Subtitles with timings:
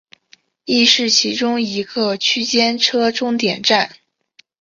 [0.65, 3.93] 亦是其中一个区间车终点站。